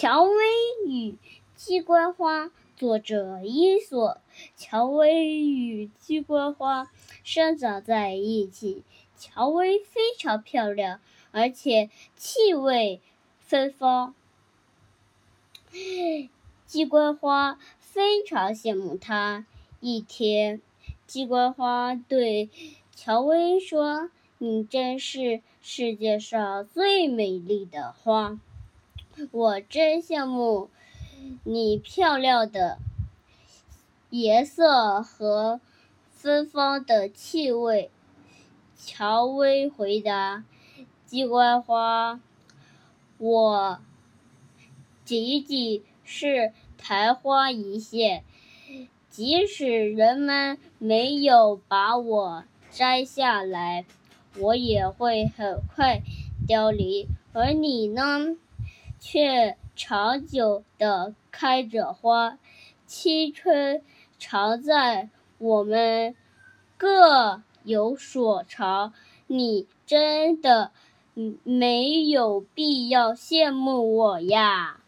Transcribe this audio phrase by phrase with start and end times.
[0.00, 0.36] 蔷薇
[0.86, 1.18] 与
[1.56, 4.16] 鸡冠花，作者伊索。
[4.56, 6.90] 蔷薇与鸡冠花
[7.22, 8.82] 生长在一起，
[9.18, 11.02] 蔷薇非常漂亮，
[11.32, 13.02] 而且气味
[13.40, 14.14] 芬芳。
[16.64, 19.44] 鸡冠花非常羡慕它。
[19.80, 20.62] 一天，
[21.06, 22.48] 鸡冠花对
[22.96, 24.08] 蔷薇说
[24.38, 28.40] ：“你真是世界上最美丽的花。”
[29.32, 30.70] 我真羡慕
[31.44, 32.78] 你漂亮的
[34.08, 35.60] 颜色和
[36.10, 37.90] 芬芳的气味。
[38.76, 40.44] 蔷薇回答
[41.04, 42.20] ：“鸡冠花，
[43.18, 43.78] 我
[45.04, 48.24] 仅仅是昙花一现，
[49.10, 53.84] 即使人们没有把我摘下来，
[54.38, 56.00] 我也会很快
[56.46, 57.06] 凋零。
[57.32, 58.36] 而你呢？”
[59.00, 62.38] 却长久的开着花，
[62.86, 63.82] 青春
[64.18, 66.14] 常在，我们
[66.76, 68.92] 各有所长。
[69.26, 70.70] 你真的
[71.44, 74.79] 没有必要羡慕我呀。